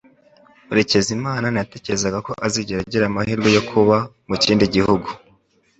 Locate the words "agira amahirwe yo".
2.85-3.63